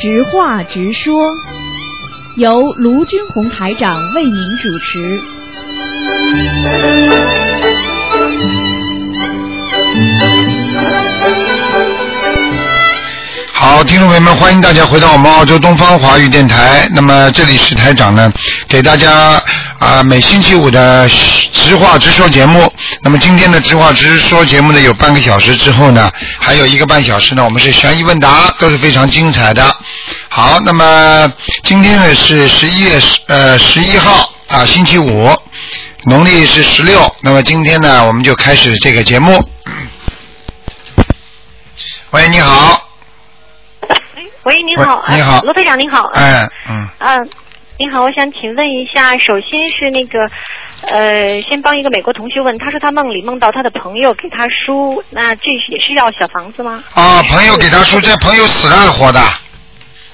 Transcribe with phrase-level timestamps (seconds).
[0.00, 1.26] 直话直说，
[2.34, 5.20] 由卢军红台长为您主持。
[13.52, 16.88] 好，听众朋友们，欢迎大家回到我们澳洲东方华语电台。
[16.92, 18.32] 那么这里是台长呢，
[18.66, 19.38] 给大家
[19.78, 21.06] 啊、每星期五的
[21.52, 22.72] 直话直说节目。
[23.02, 29.62] 那么今天的直话直说节目呢，有半个小时之后呢，还有一个半小时呢，我们是悬疑问答，都是非常精彩的。
[30.40, 31.30] 好，那么
[31.64, 35.28] 今天呢是十一月十呃十一号啊，星期五，
[36.06, 37.14] 农历是十六。
[37.20, 39.38] 那么今天呢，我们就开始这个节目。
[42.12, 42.88] 喂，你好。
[44.44, 46.88] 喂，你好，你好呃罗队长您好，哎，嗯。
[47.00, 47.28] 嗯、
[47.78, 50.18] 您好，我想请问一下，首先是那个，
[50.88, 56.82] 呃，先帮一个美国同学问，他说他梦里梦到他的朋友给他书，那这也是要小房子吗？
[56.94, 59.20] 啊，朋友给他书，这朋友死了还是活的？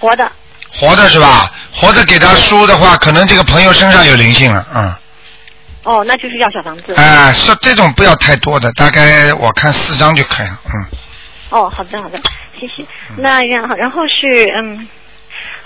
[0.06, 0.30] 活的，
[0.70, 1.50] 活的是吧？
[1.72, 4.94] 活的给他输的话，可能这个朋友身上有灵性了，嗯。
[5.82, 6.94] 哦，那就是要小房子。
[6.94, 10.86] 哎，是这种不要太多的，大概我看四张就可以了，嗯。
[11.50, 12.18] 哦，好的好的，
[12.60, 12.84] 谢谢。
[13.16, 14.88] 那然后然后是嗯。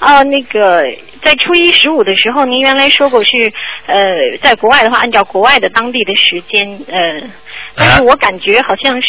[0.00, 0.82] 哦，那个
[1.22, 3.52] 在初一十五的时候，您原来说过是
[3.86, 4.06] 呃，
[4.42, 7.28] 在国外的话，按照国外的当地的时间，呃，
[7.76, 9.08] 但是我感觉好像是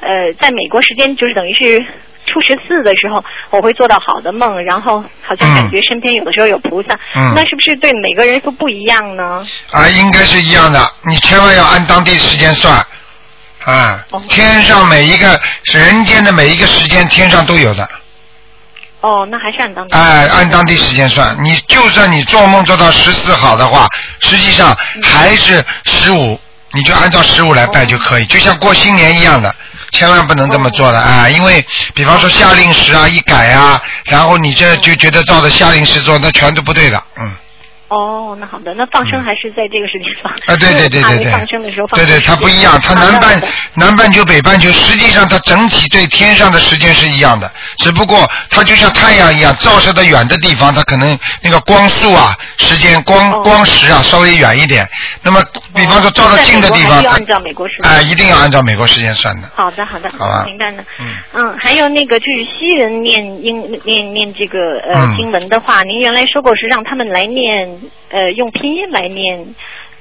[0.00, 1.84] 呃，在美国时间就是等于是
[2.28, 9.44] 初十四的时候，我会做到好的梦，然后好像感觉身边有的时候有菩萨，嗯那是不是对每个人都不一样呢？
[9.72, 12.84] 啊，应该是一样的，你千万要按当地时间算。
[13.64, 17.86] 啊，哦天上每一个人间的每一个时间，天上都有的。
[19.00, 19.94] 哦，那还是按当地。
[19.94, 23.86] 哎，按当地时间算，你就算你做梦做到十四好的话，
[24.20, 26.40] 实际上还是十五，
[26.72, 29.54] 你就按照十五来拜就可以，就像过新年一样的，
[29.90, 31.28] 千万不能这么做的啊！
[31.28, 37.34] 因为比方说夏令时啊一改啊，然后你这就觉得照着夏令时做，那全都不对的，嗯。
[37.88, 40.30] 哦，那好的，那放生还是在这个时间放。
[40.32, 43.40] 啊，对对对对对，放生的时候放对对，它不一样，它南半
[43.74, 54.86] 南半球北半球，实际上它整体对天上的时间是一样的，只不过它就像太阳一样，照射的远的地方，它可能那个光速啊、时间光哦光时啊稍微远一点。
[55.22, 55.42] 那么，
[55.74, 57.90] 比方说照到近的地方按照美国时间。
[57.90, 59.48] 哎，一定要按照美国时间算的。
[59.54, 60.84] 好的，好的，好吧明白了。
[61.34, 67.77] 嗯还有那个就是西人念英念念这个呃、嗯经文的话，您原来说过是让他们来念
[68.10, 69.54] 呃用拼音来念。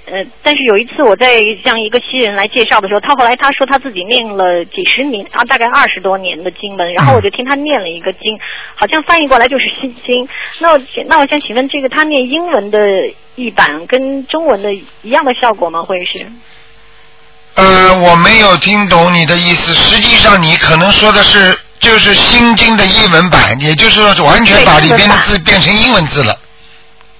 [0.09, 8.39] 呃，但是有一次我在向一个新人来介绍的时候，他后来他说他自己念了几十年啊，大概二十多年的经文，然后我就听他念了一个经，
[8.73, 10.29] 好像翻译过来就是心经。
[10.59, 12.79] 那我那我想请问，这个他念英文的
[13.35, 15.83] 译版跟中文的一样的效果吗？
[15.83, 16.25] 会是？
[17.55, 19.73] 呃，我没有听懂你的意思。
[19.73, 26.33] 实际上，你可能说的是就是《心经》的译文版，也就是说完全把里边的字变成英文字了。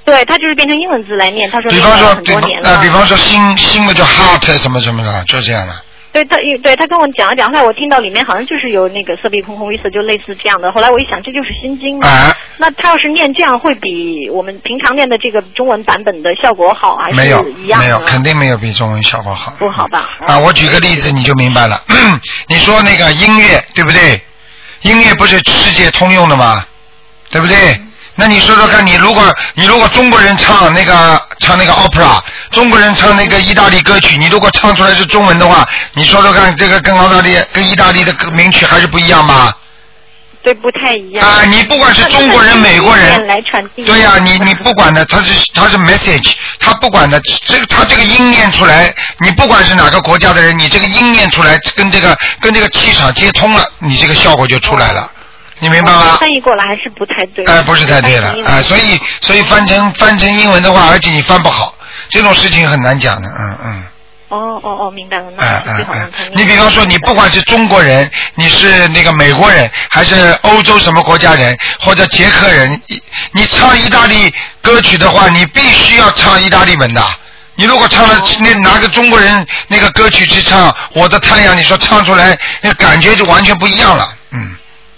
[0.07, 2.69] 对他就是变成英文字来念，他说比方说，多年了。
[2.69, 5.73] 呃，比方说新新的叫 heart 什么什么的，就这样的。
[6.13, 10.72] 对他，对他跟我讲了讲，后来我听到里面好像就是有那个色比空空一色，就类似这样的。
[10.72, 12.07] 后来我一想，这就是心经嘛。
[12.07, 17.85] 哎，那他要是念这样，会比我们平常念的这个中文版本的效果好，还是没有一样的？
[17.85, 19.51] 没有，肯定没有比中文效果好。
[19.59, 20.09] 不好吧？
[20.25, 21.84] 啊，我举个例子你就明白了。
[22.47, 24.22] 你说那个音乐对不对？
[24.84, 26.66] 音乐不是世界通用的吗？
[27.29, 27.56] 对不对？
[28.19, 29.23] 那你说说看，你如果
[29.53, 32.19] 你如果中国人唱那个唱那个 opera，
[32.50, 39.53] 中国人唱那个意大利歌曲，你如果唱出来是中文的话，你说说看，这个跟澳大利跟意大利的歌名曲还是不一样吗？
[40.44, 41.27] 对，不太一样。
[41.27, 43.83] 啊，你不管是中国人、美国人，来传递。
[43.83, 55.11] 对呀、你你不管的，他是他是 message，他不管的，这个他这个音念出来，你不管是哪个国家的人，你这个音念出来，跟这个跟这个气场接通了，你这个效果就出来了，
[55.59, 56.18] 你明白吗？
[56.19, 57.45] 翻译过来还是不太对。
[57.45, 61.74] 哎、不是太对了，哎、所以所以翻成翻成英文的话，而且你翻不好，
[62.09, 63.83] 这种事情很难讲的，嗯嗯。
[64.30, 66.31] 哦哦哦，明白了，那最好哎让他念。
[66.36, 73.01] 你比方说，你不管是中国人，你是那个美国人，还是欧洲什么国家人，或者捷克人，你
[73.31, 77.01] 你唱意大利歌曲的话，你必须要唱意大利文的。
[77.56, 84.13] 你如果唱了那拿个中国人那个歌曲去唱《我的太阳》，你说唱出来，那感觉就完全不一样了。
[84.31, 84.56] 嗯，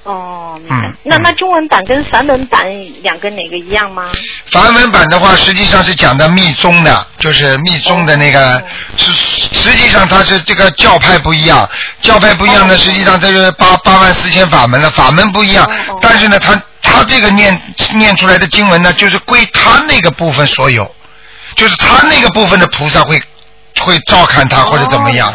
[0.09, 1.21] 哦，嗯那嗯。
[1.21, 2.65] 那中文版跟梵文版
[3.03, 4.09] 两个哪个一样吗？
[4.51, 8.63] 梵文版的话，实际上是讲的密宗的，就是密宗的那个哦，
[8.97, 11.69] 是实际上它是这个教派不一样，
[12.01, 12.77] 教派不一样呢，哦。
[12.77, 15.69] 实际上这是八八万四千法门了，法门不一样。
[16.01, 17.61] 但是呢，他他这个念
[17.94, 20.95] 念出来的经文呢，就是归他那个部分所有，
[21.56, 23.21] 就是他那个部分的菩萨会
[23.79, 25.33] 会照看他或者怎么样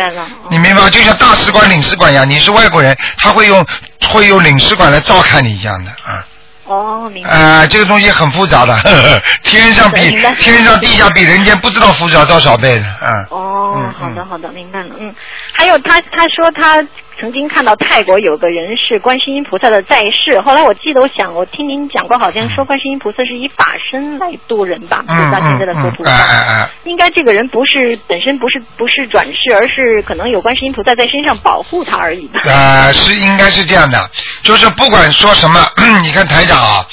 [0.49, 0.91] 你明白吗？
[0.91, 3.65] 就像大使馆、领事馆一样，你是外国人，他会用
[4.09, 6.27] 会用领事馆来照看你一样的啊。
[6.67, 7.29] 哦，明白。
[7.31, 13.27] 呃，这个东西很复杂的，呵呵天上比天上地下比人间不知道复杂多少倍的，嗯。
[13.31, 14.95] 哦嗯，好的好的，明白了。
[14.99, 15.15] 嗯，
[15.53, 16.81] 还有他他说他
[17.21, 26.69] 曾经看到泰国有个人是观世音菩萨的在世，后来我记得我想我听您讲过，好像说观世音菩萨是以法身来度人吧，嗯菩萨现在的佛菩萨。
[26.85, 32.41] 应该这个人不是本身不是不是转世，而是可能有观世音菩萨在身上保护他而已吧。
[32.45, 33.99] 呃，是应该是这样的，
[34.43, 35.61] 就是不管说什么，
[36.03, 36.85] 你看台长啊，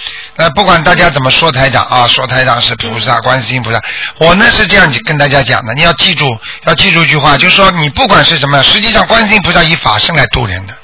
[0.41, 3.79] 呃，不管大家怎么说台长啊，说台长是菩萨，观世音菩萨，
[4.17, 6.35] 我呢是这样跟大家讲的，你要记住，
[6.65, 10.75] 要记住一句话，就是说你不管是什么，实际上观世音菩萨以法身来度人的。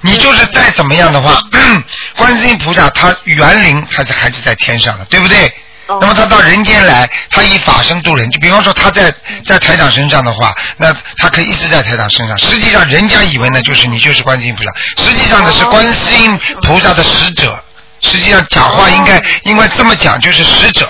[0.00, 1.40] 你就是再怎么样的话，
[2.18, 5.46] 观世音菩萨他园林还是还是在天上的，对不对？
[5.86, 9.14] 哦那么他到人间来，他以法身度人，就比方说他在
[9.46, 12.36] 在台长身上的话，那他可以一直在台长身上。
[12.40, 17.62] 实际上人家以为呢，就是你就是观世音菩萨，实际上呢是观世音菩萨的使者。
[18.04, 20.88] 实际上讲话应该应该这么讲，就是使者。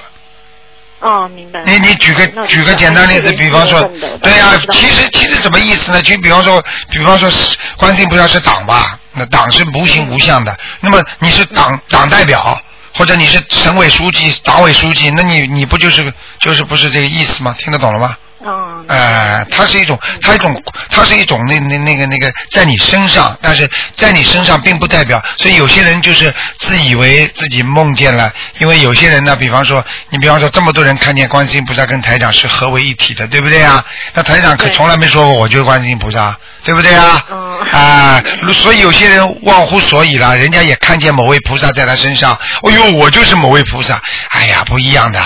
[1.00, 1.66] 哦，明白了。
[1.66, 3.82] 你你举个举个简单例子，比方说，
[4.22, 6.00] 对呀、其实其实什么意思呢？
[6.02, 12.58] 就比方说，比方说是观世音菩萨是党吧，那党是无形无相的，那么你是党党代表，
[12.94, 17.54] 或者你是省委书记、党委书记，那你你不就是就是不是这个意思吗？
[17.58, 18.16] 听得懂了吗？
[18.46, 33.84] 嗯，呃，它是一种，它一种，它是一种那那那个那个在你身上，但是在你身上并不代表，所以有些人就是自以为自己梦见了，因为有些人呢，比方说你比方说这么多人看见观世音菩萨跟台长是合为一体的，对不对啊？
[34.12, 37.24] 那台长可从来没说过我就是观世音菩萨，对不对啊？
[37.30, 44.00] 嗯啊，所以有些人忘乎所以了，人家也看见某位菩萨在他身上，哎呦，我就是某位菩萨，
[44.30, 45.20] 哎呀，不一样的。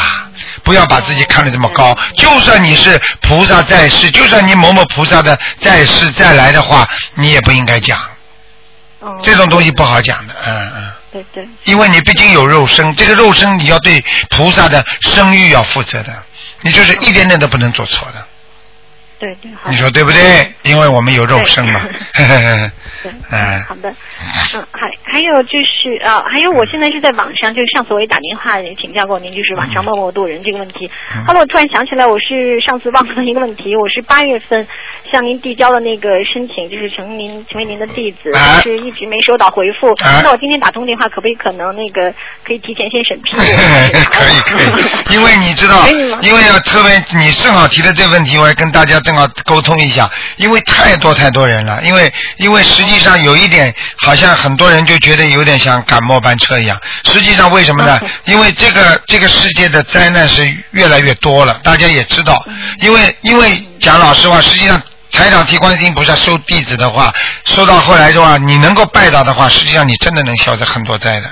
[0.68, 7.98] 不要把自己看得这么高，就算你是菩萨在世，就算你某某菩萨的在世再来的话，你也不应该讲。
[9.00, 16.22] 哦这种东西不好讲的，嗯嗯，对对，因为你毕竟有肉身，这个肉身你要对菩萨的声誉要负责的，
[16.60, 18.26] 你就是一点点都不能做错的，
[19.18, 19.70] 对对，好。
[19.70, 20.52] 你说对不对？
[20.62, 21.80] 因为我们有肉身嘛，
[23.02, 23.88] 对， 嗯好的，
[24.54, 30.90] 嗯，还还有就是啊，还有我现在是在网上，就是上次我也打电话也请教过您，就是网上默默渡人这个问题。
[31.14, 34.66] 嗯后来我突然想起来，我是上次忘了一个问题，我是八月份
[35.10, 39.88] 向您递交了那个申请，就是成您成为您的弟子，啊但是一直没收到回复。
[40.04, 42.12] 啊那我今天打通电话，可不可以可能那个
[42.44, 43.42] 可以提前先审批我？
[44.10, 45.86] 可 以可以， 因为你知道
[46.22, 58.10] 因为要特别你正好提的这个问题，我也跟大家正好沟通一下，因为太多太多人了，因为因为实际上有一点，好像很多人就觉得有点像赶末班车一样，实际上为什么呢嗯？
[58.26, 62.44] 因为这个这个世界的灾难是越来越多了，大家也知道，
[62.80, 64.78] 因为因为讲老实话，实际上。
[65.10, 67.12] 台长提观世音菩萨收弟子的话，
[67.46, 71.30] 收到后来的话，你能够拜到的话，实际上你真的能消灾很多灾的，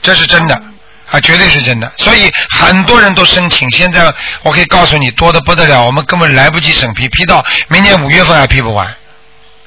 [0.00, 0.62] 这是真的。
[1.10, 3.70] 啊，绝对是真的，所以很多人都申请。
[3.70, 4.12] 现在
[4.42, 8.86] 我可以告诉你，多的不得了，我们根本来不及审批，批到明年五月份还批不完。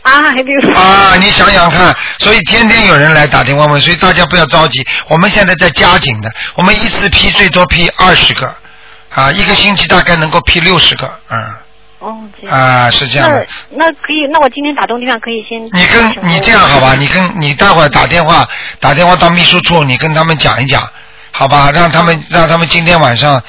[0.02, 4.86] 啊，还比如啊，你想想看，所以天天有人来打电话问，所以大家不要着急。
[5.08, 8.54] 我们现在在加紧的，我们一次批最多批二十个，
[9.14, 11.54] 啊，一个星期大概能够批六十个，嗯，
[12.00, 12.18] 哦。
[12.50, 13.86] 啊，是这样的那。
[13.86, 15.64] 那可以，那我今天打通电话可以先。
[15.66, 16.96] 你跟你这样好吧？
[16.96, 18.48] 你跟你待会儿打电话
[18.80, 20.82] 打电话到秘书处，你跟他们讲一讲，
[21.40, 21.72] 好吧？
[21.74, 23.42] 让他们让他们今天晚上，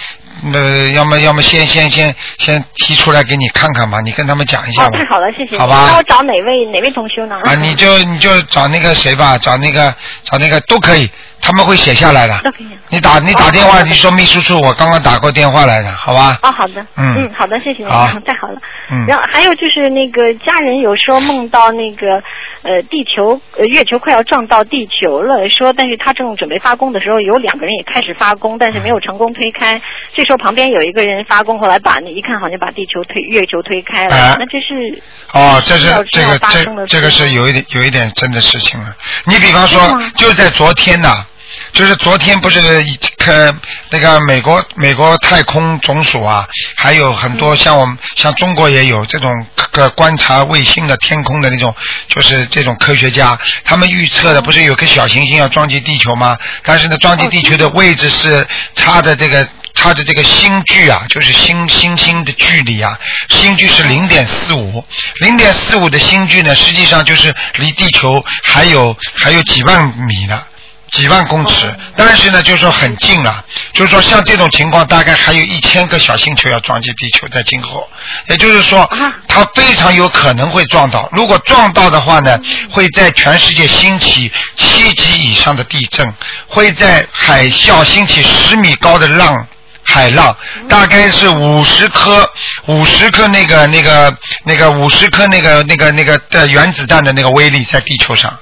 [0.53, 4.99] 呃，要么要么先先先先提出来给你看看吧，你跟他们讲一下哦，吧。
[5.01, 5.59] 太好了，谢谢。
[5.59, 7.37] 好吧那我找哪位哪位同修呢？
[7.43, 9.93] 啊，你就你就找那个谁吧，找那个
[10.23, 12.41] 找那个都可以，他们会写下来的。
[12.89, 16.39] 你打你打电话，你说秘书处我刚刚打过电话来的，好吧？
[16.43, 18.61] 哦，好的，嗯嗯好的，谢谢您，好 太好了。
[18.93, 22.07] 嗯然后还有就是那个家人有时候梦到那个
[22.63, 29.81] 呃地球呃月球快要撞到地球了，说但是他正准备发功的时候，有两个人也开始发功，但是没有成功推开。
[30.15, 38.95] 这时候旁边有一个人发功，后来把那一看好像把地球推月球推开了，啊那这是哦，这是这个这这个是有一点有一点真的事情了。
[39.27, 39.81] 你比方说
[40.17, 41.25] 就在昨天呐，
[41.73, 43.55] 就是昨天不是一个
[43.91, 46.47] 那个美国美国太空总署啊，
[46.77, 51.75] 还有很多像我们像中国也有这种个观察卫星的天空的那种，
[52.09, 56.37] 就是这种科学家，他们预测的不是有个小行星要撞击地球吗？
[56.63, 59.49] 但是呢，撞击地球的位置是差的这个。
[59.73, 62.99] 它的这个星距啊，就是星星星的距离啊，
[63.29, 64.85] 星距是零点四五，
[65.21, 70.43] 零点四五的星距呢，实际上就是离地球还有还有几万米呢。
[70.91, 77.89] 几万公尺，但是呢，就是说很近了，就是说像这种情况，大概还有一千个小星球要撞击地球，在今后，
[78.29, 78.89] 也就是说，
[79.29, 81.09] 它非常有可能会撞到。
[81.13, 82.39] 如果撞到的话呢，
[82.71, 86.07] 会在全世界兴起七级以上的地震，
[86.49, 89.47] 会在海啸兴起十米高的浪。
[89.83, 90.37] 海浪
[90.69, 92.31] 大概是五十颗，
[92.67, 98.39] 五十颗那个那个那个五十颗那个那个那个的原子弹的那个威力在地球上。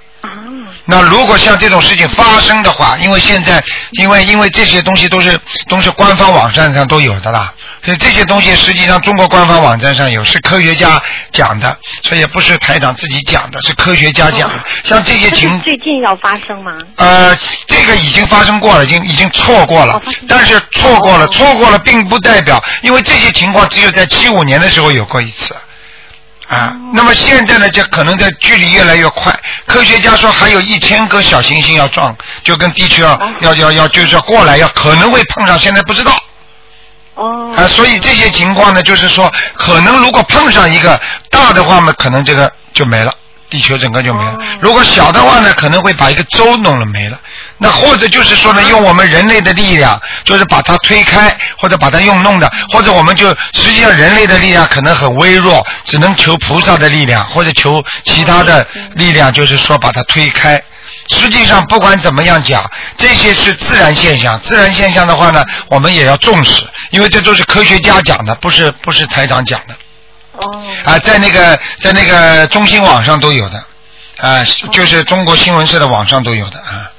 [0.91, 7.53] 那如果像这种事情发生的话，因为现在，因为因为这些东西都是都是官方网站上都有的啦，
[7.85, 10.99] 所以这些东西实际上中国官方网站上有，是科学家
[11.31, 14.65] 讲的，所以也不是台长自己讲的，是科学家讲的。
[14.83, 16.73] 像这些情最近要发生吗？
[16.97, 25.55] 呃，这个已经发生过了，已经已经错过了，但是错过了，错过了并不代表，因为这些情况只有在七五年的时候有过一次。
[26.49, 29.39] 啊，那么现在呢，就可能在距离越来越快。
[29.67, 36.13] 科学家说还有一千个小行星要撞，就跟地球要要要要，就是要过来，要可能会碰上，现在不知道。
[37.15, 37.53] 哦。
[37.55, 40.99] 啊，所以这些情况呢，就是说，可能如果碰上一个
[41.31, 43.13] 大的话嘛，可能这个就没了。
[43.51, 44.39] 地球整个就没了。
[44.61, 47.19] 如果小的话呢，可能会把一个州弄了没了。
[47.59, 60.63] 那或者就是说呢，用我们人类的力量，就是把它推开，或者把它用弄的，或者我们就实际上人类的力量可能很微弱，只能求菩萨的力量，或者求其他的力量，就是说把它推开。
[61.09, 64.39] 实际上不管怎么样讲，这些是自然现象。
[64.41, 69.75] 自然现象的话呢，我们也要重视，因为这都是科学家讲的，不是不是台长讲的。
[70.35, 70.63] 哦。
[70.85, 73.65] 啊，在那个在那个中新网上都有的，
[74.21, 76.91] 啊，就是中国新闻社的网上都有的啊。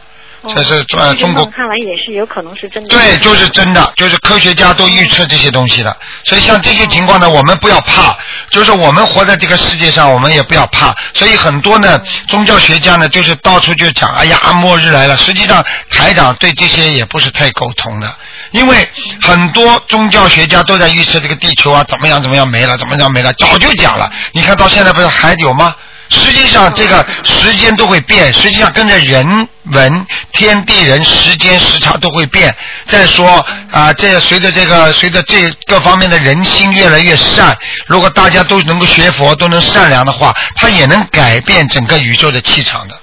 [0.48, 2.90] 这是呃中国看来也是有可能是真的。
[2.90, 5.96] 对，就是真的，就是科学家都预测这些东西的。
[6.24, 8.16] 所以像这些情况呢，我们不要怕，
[8.50, 10.96] 就是我们活在这个世界上，我们也不要怕。
[11.14, 15.18] 所以很多呢，宗教学家呢，就是到处就讲，哎呀，末日来了。
[15.18, 18.08] 实际上，台长对这些也不是太沟通的，
[18.52, 18.90] 因为
[19.22, 24.10] 很多宗教学家都在预测这个地球啊，怎么样怎么样没了，怎么样没了，早就讲了。
[24.32, 25.76] 你看到现在不是还有吗？
[26.10, 28.34] 实际上，这个时间都会变。
[28.34, 32.56] 实际上，跟着人文、天地人、时间时差都会变。
[32.88, 43.00] 再说啊，这随着这个，随着这各方面的人心越来越善，如果大家都能够学佛，都能善良的话，它也能改变整个宇宙的气场的。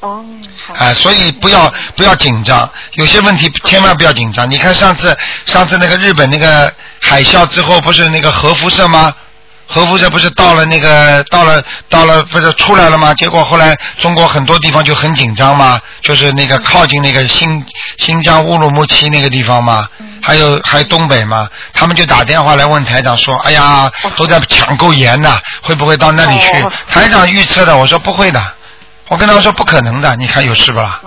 [0.00, 0.24] 哦，
[0.66, 0.74] 好。
[0.74, 4.50] 啊，所以不要不要紧张，有些问题千万不要紧张。
[4.50, 9.14] 你看上次上次那个日本那个海啸之后，不是那个核辐射吗？
[9.72, 13.14] 核辐射不是到了那个到了到了不是出来了吗？
[13.14, 17.64] 结果后来中国很多地方就很紧张嘛，就是那个靠近那个新
[17.96, 19.88] 新疆乌鲁木齐那个地方嘛，
[20.20, 26.48] 还有还有东北嘛，他们就打电话来问台长说：“哎呀，都在抢购盐呢，会不会到那里去？”
[26.92, 28.54] 台长预测的，我说不会的，
[29.08, 31.00] 我跟他们说不可能的，你看有事不啦？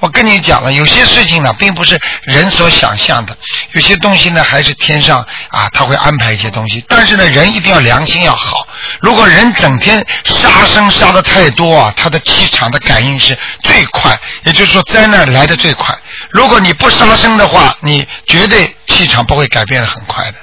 [0.00, 3.34] 我跟你讲了，有些事情呢，并不是人所想象的，
[3.72, 6.84] 有些东西呢，还是天上啊，他会安排一些东西。
[6.88, 8.68] 但是呢，人一定要良心要好。
[9.00, 15.96] 如果人整天杀生杀的太多啊，他的气场的感应是最快，也就是说灾难来的最快。
[16.32, 20.38] 如果你不杀生的话，你绝对气场不会改变的很快的。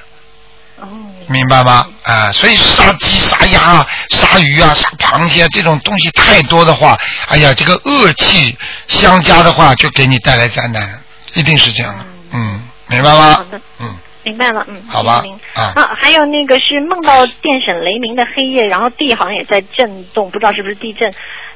[0.81, 0.87] 哦
[1.27, 1.85] 明白吗？
[2.03, 6.97] 啊，所以杀鸡、杀鸭、杀鱼啊、杀螃蟹这种东西太多的话，
[7.27, 11.01] 哎呀，这个恶气相加的话，就给你带来灾难，
[11.33, 12.05] 一定是这样的。
[12.31, 13.33] 嗯，明白吗？
[13.35, 13.61] 好的。
[13.79, 13.95] 嗯。
[14.23, 15.19] 明白了，嗯，好吧，
[15.55, 21.11] 啊，还有那个是梦到电闪雷鸣的黑夜，然后地好像也在震动，不知道是不是地震，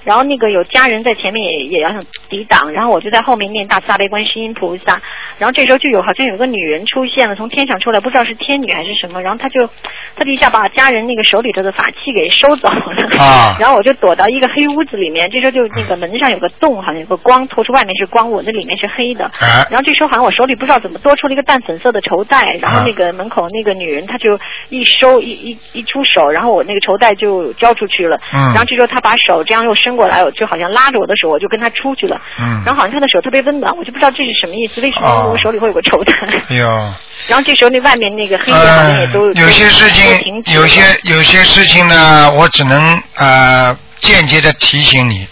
[0.06, 1.90] 然后那个有家人在前面也也要
[2.30, 5.02] 抵挡，然后我就在后面念大慈大悲观世音菩萨，
[5.38, 9.68] 然后这时候就有好像有个女人出现了，从天上出来，不知道是天女还是什么，然后她就
[10.16, 19.30] 她就一下把家人那个手里头的法器给收走了，啊，然后我就躲到一个黑屋子里面，这时候就那个门上有个洞，好像有个光透出外面是光，我那里面是黑的，
[19.70, 23.36] 然后这时候好像我手里不知道怎么多出了一个淡粉色的绸带，然后那个门口。
[23.36, 28.16] 口那个女人，她就一收一一一出手，然后我那个绸带就交出去了。
[28.34, 28.40] 嗯。
[28.54, 32.22] 然后这时候她把手这样又伸过来，我就好像拉着我的手，我就跟他出去了。
[32.40, 32.62] 嗯。
[32.66, 36.14] 然后好像他的手特别温暖，我就不知道这是什么意思，为什么我手里会有个绸带？
[36.50, 36.94] 哎呦。
[37.28, 45.26] 然后这时候那外面那个黑夜好像也都有些事情，有些有些事情呢，我只能呃间接的提醒你。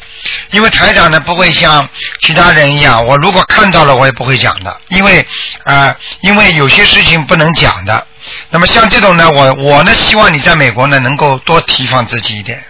[0.51, 1.87] 因为台长呢不会像
[2.21, 5.25] 其他人一样，我如果看到了我也不会讲的，因为
[5.65, 8.07] 啊，因为有些事情不能讲的。
[8.49, 12.63] 那么像这种呢，我我呢希望你在美国呢能够多提防自己一点。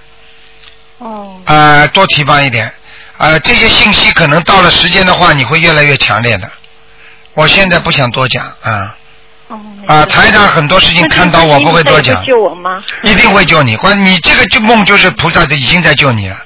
[1.04, 1.40] 哦。
[1.46, 2.72] 啊，多提防一点
[3.18, 6.50] 啊，这些信息可能到了时间的话，你会越来越强烈的。
[7.34, 8.96] 我现在不想多讲啊。
[9.50, 9.60] 哦。
[9.86, 12.24] 啊，台长很多事情看到我不会多讲。
[12.26, 12.84] 救我吗？
[13.04, 16.38] 一定会救你，关你这个就梦就是菩萨已经在救你了。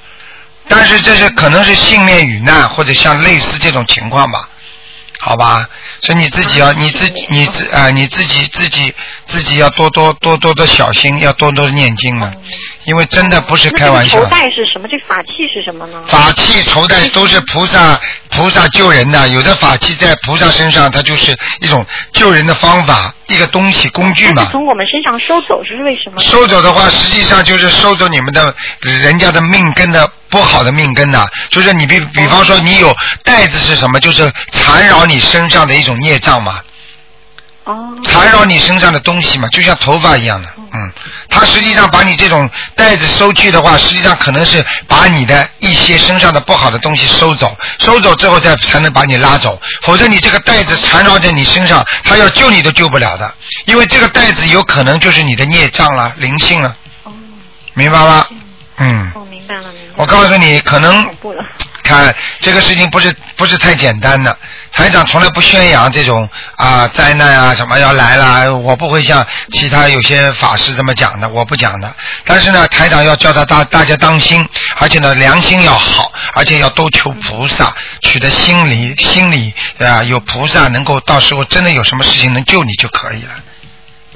[0.68, 4.50] 但是这是可能是幸免于难，或者像类似这种情况吧，
[5.20, 5.70] 好吧？
[6.02, 8.94] 所以你自己要你自己你自啊、你自己自己
[9.28, 12.34] 自己要多多多多的小心，要多多的念经了，
[12.88, 14.26] 因为真的不是开玩笑那这个。
[14.26, 14.88] 头带是什么？
[14.88, 16.02] 这法器是什么呢？
[16.08, 24.48] 法器绸带都是菩萨菩萨救人的，有的法器在菩萨身上，它就是一种救人的方法，一个东西工具嘛。
[24.50, 26.22] 从我们身上收走是为什么？
[26.22, 34.00] 收走的话，实际上就是收走你们的人家的命根的不好的命根呐、就是你比比方说你有带子是什么？
[34.00, 36.62] 就是缠绕你身上的一种孽障嘛，
[37.68, 40.48] 哦，缠绕你身上的东西嘛，就像头发一样的。
[40.72, 40.92] 嗯，
[41.30, 53.34] 他实际上把你这种袋子收去的话，实际上可能是把你的一些身上的不好的东西收走，收走之后再才能把你拉走，否则你这个袋子缠绕在你身上，他要救你都救不了的，
[53.66, 57.12] 因为这个袋子有可能就是你的孽障了、灵性了，哦，
[57.74, 58.26] 明白吗？
[58.78, 59.94] 嗯，哦，明白了，明白了。
[59.98, 61.06] 我告诉你，可能。
[61.88, 64.38] 看这个事情不是不是太简单的。
[64.74, 71.96] 台长从来不宣扬这种啊灾难啊什么要来了，我不会像其他有些法师这么讲的，我不讲的。
[72.26, 83.32] 但是呢，台长要叫他大大家当心，而且呢良心要好，而且要都求菩萨，取得心里心里啊有菩萨能够到时候真的有什么事情能救你就可以了，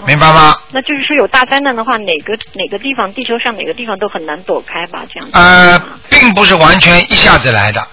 [0.06, 0.58] 明白吗？
[0.72, 5.04] 那就是说有大灾难的话，哪个哪个地方，地球上哪个地方都很难躲开吧？
[5.12, 5.38] 这样子。
[5.38, 5.80] 呃，
[6.10, 7.86] 并不是完全一下子来的。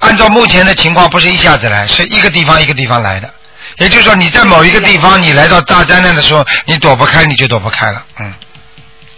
[0.00, 3.32] 按照目前的情况，不是一下子来，是一个地方一个地方来的。
[3.78, 8.04] 也就是说，你在某一个地方，你来到大灾难的时候，你躲不开，你就躲不开了。
[8.18, 8.34] 嗯，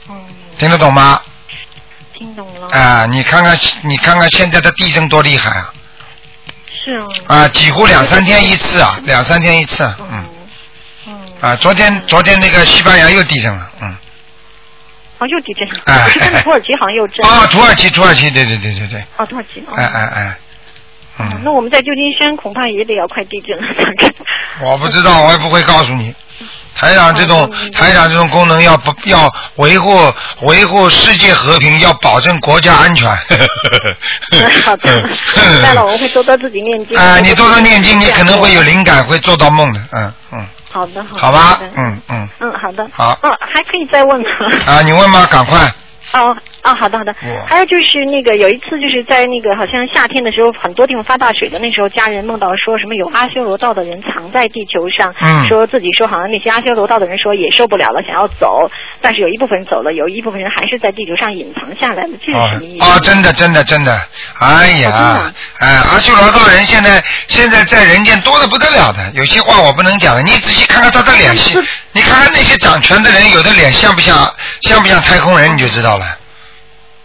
[0.08, 0.16] 嗯，
[0.58, 1.20] 听得懂吗？
[2.18, 2.68] 听懂了。
[2.68, 5.72] 啊、你看看，你看看现在的地震多厉害啊！
[6.84, 7.06] 是啊。
[7.26, 9.84] 啊、几乎两三天一次啊，两三天一次。
[10.10, 10.24] 嗯。
[11.40, 13.96] 啊，昨天昨天那个西班牙又地震了，嗯。
[15.18, 15.82] 哦，又地震了。
[15.84, 17.26] 哎我是看到土耳其好像又震。
[17.26, 19.60] 啊，土耳其，土耳其，对对对对对，哦，土耳其。
[19.60, 20.38] 哦哎哎哎，
[21.18, 21.40] 嗯。
[21.44, 23.64] 那我们在旧金山恐怕也得要快地震了。
[24.62, 26.14] 我不知道， 我也不会告诉你。
[26.74, 29.98] 台长这种台长这种功能要不要维护
[30.42, 33.06] 维护世界和平，要保证国家安全。
[34.64, 36.96] 好的， 明白了，我会多多自己念经。
[36.96, 39.80] 啊，你多多念经，你可能会有灵感，会做到梦的。
[39.92, 41.20] 嗯嗯，好的，好的。
[41.20, 42.28] 好吧，嗯嗯。
[42.40, 42.88] 嗯，好的。
[42.92, 44.26] 好哦，还可以再问吗？
[44.66, 45.58] 啊，你问吧，赶快。
[46.12, 47.14] 哦哦，好的好的。
[47.46, 58.70] 还有就是那个有一次就是在那个好像夏天的时候，很多地方发大水的，那时候家人梦到说什么有阿修罗道的人藏在地球上，嗯说自己说好像那些阿修罗道的人说也受不了了，想要走，
[59.00, 62.84] 但是有一部分人走了，有一部分人还是在地球上隐藏下来的，这是哦什么意思？
[62.84, 63.98] 哦，真的真的真的，
[64.38, 71.58] 哎呀哎，阿修罗道人现在现在在人间多的不得了的，有些话我不能讲了，你仔细看看他的脸是，
[71.92, 74.30] 你看看那些掌权的人，有的脸像不像
[74.62, 76.04] 像不像太空人，你就知道了。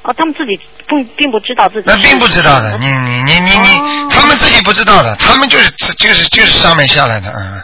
[0.05, 7.63] 哦，他们自己不并不知道自己那并不知道的，你你你你你哦，他们自己不知道的，他们就是就是就是上面下来的，嗯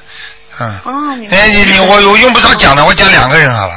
[0.59, 0.79] 嗯。
[0.83, 1.37] 哦，明白。
[1.37, 3.73] 哎，你你我我用不着讲了，我讲两个人好了。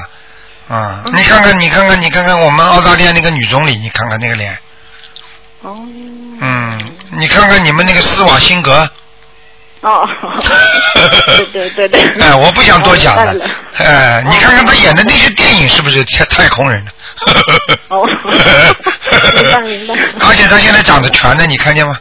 [0.66, 4.57] 啊、嗯你看看，你看看，你看看我们澳大利亚那个女总理，你看看那个脸，
[5.61, 5.77] 哦。
[6.40, 6.81] 嗯，
[7.18, 8.88] 你看看你们那个施瓦辛格，
[9.85, 10.09] 哦，
[11.53, 12.01] 对对对对。
[12.20, 13.35] 哎，我不想多讲了
[13.77, 16.90] 哎，你看看他演的那些电影是不是太太空人了？
[17.88, 18.05] 哦
[19.37, 19.94] 明白明白
[20.27, 21.97] 而且他现在长得全的，你看见吗？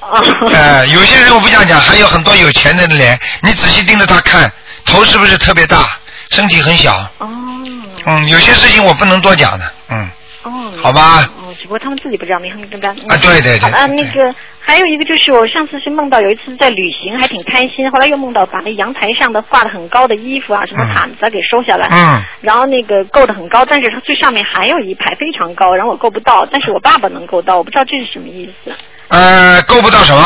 [0.00, 0.22] 哦。
[0.54, 4.50] 哎，有些人我不想讲，还有很多有钱人的脸，你仔细盯着他看，
[4.86, 5.98] 头是不是特别大，
[6.30, 6.94] 身体很小？
[7.18, 7.28] 哦。
[8.06, 10.08] 嗯，有些事情我不能多讲的，嗯，
[10.42, 10.72] 哦。
[10.82, 12.88] 好吧哦，只不过他们自己不知道，明白明白。
[13.14, 21.86] 啊对对对好啊，那个还有一个就是我上次是梦到有一次在旅行，还挺开心，后来又梦到把那阳台上的挂的很高的衣服啊，什么嗯毯子啊给收下来。
[21.90, 22.22] 嗯。
[22.40, 28.72] 然后那个够的很高，但是它最上面还有一排非常高，然后我够不到，但是我爸爸能够到，我不知道这是什么意思。
[29.08, 30.22] 呃，够不到什么？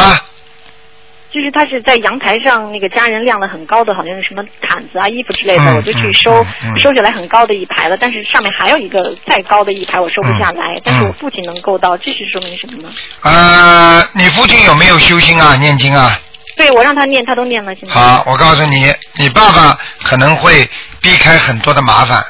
[1.35, 6.47] 就是他是在阳台上，那个家人晾了很高的，好像是什么毯子啊、衣服之类的，嗯我就去收，
[6.79, 7.97] 收起来很高的一排了。
[7.97, 10.75] 但是上面还有一个再高的一排，我收不下来。
[10.77, 12.89] 嗯但是我父亲能够到，这是说明什么呢？
[13.23, 15.57] 呃，你父亲有没有修心啊？
[15.57, 16.17] 念经啊？
[16.57, 17.93] 对我让他念，他都念了，现在。
[17.93, 20.69] 好，我告诉你，你爸爸可能会
[21.01, 22.25] 避开很多的麻烦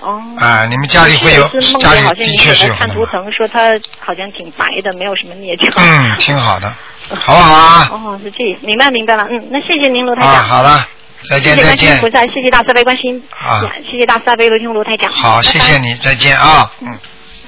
[0.00, 0.20] 哦。
[0.38, 1.46] 啊、你们家里会有
[1.78, 2.88] 家里见好像你的确是有看。
[2.88, 3.70] 图腾，说他
[4.00, 5.70] 好像挺白的，没有什么孽障。
[5.76, 6.74] 嗯，挺好的，
[7.18, 7.90] 好不好啊？
[7.92, 9.26] 哦，是这明白明白了。
[9.28, 10.48] 嗯，那谢谢您，卢台啊，长。
[10.48, 10.86] 好了，
[11.28, 12.10] 再见再见谢观世音菩。
[12.10, 15.10] 萨，谢谢大慈悲观世音，啊谢谢大慈大悲卢听卢台长。
[15.10, 15.78] 好，谢谢。
[15.78, 16.70] 你，再见啊。
[16.80, 16.98] 嗯，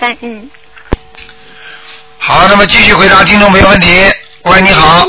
[0.01, 0.51] 再嗯。
[2.19, 3.89] 好，那么继续回答听众朋友问题。
[4.45, 5.07] 喂，你好。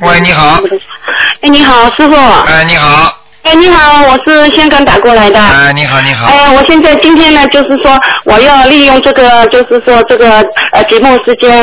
[0.00, 0.60] 喂，你好。
[1.40, 2.14] 哎，你好，师傅。
[2.46, 3.20] 哎，你好。
[3.42, 5.38] 哎，你好，我是香港打过来的。
[5.38, 6.26] 哎，你好，你好。
[6.28, 10.40] 哎，我现在今天呢，就是说我要利用这个，就是说这个
[10.72, 11.62] 呃节目时间，